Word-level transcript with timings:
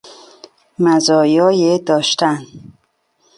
مزایای 0.79 1.79
داشتن 1.79 2.45